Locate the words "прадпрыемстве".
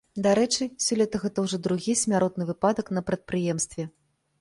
3.11-3.83